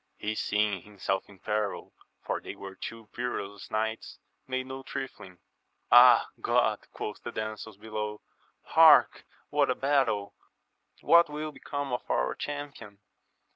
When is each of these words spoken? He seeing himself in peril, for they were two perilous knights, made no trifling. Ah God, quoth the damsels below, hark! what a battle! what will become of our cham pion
He 0.17 0.33
seeing 0.33 0.81
himself 0.81 1.29
in 1.29 1.37
peril, 1.37 1.93
for 2.25 2.41
they 2.41 2.55
were 2.55 2.73
two 2.73 3.07
perilous 3.15 3.69
knights, 3.69 4.17
made 4.47 4.65
no 4.65 4.81
trifling. 4.81 5.37
Ah 5.91 6.27
God, 6.41 6.79
quoth 6.91 7.21
the 7.21 7.31
damsels 7.31 7.77
below, 7.77 8.23
hark! 8.63 9.25
what 9.51 9.69
a 9.69 9.75
battle! 9.75 10.33
what 11.01 11.29
will 11.29 11.51
become 11.51 11.93
of 11.93 12.09
our 12.09 12.33
cham 12.33 12.71
pion 12.73 12.97